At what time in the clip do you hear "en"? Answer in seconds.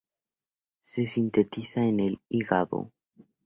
1.85-1.99